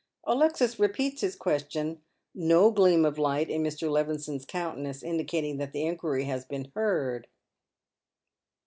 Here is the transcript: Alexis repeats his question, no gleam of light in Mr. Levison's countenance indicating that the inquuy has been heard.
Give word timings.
Alexis 0.23 0.79
repeats 0.79 1.21
his 1.21 1.35
question, 1.35 2.01
no 2.33 2.71
gleam 2.71 3.05
of 3.05 3.19
light 3.19 3.51
in 3.51 3.61
Mr. 3.61 3.87
Levison's 3.87 4.45
countenance 4.45 5.03
indicating 5.03 5.57
that 5.57 5.73
the 5.73 5.83
inquuy 5.85 6.23
has 6.23 6.43
been 6.43 6.71
heard. 6.73 7.27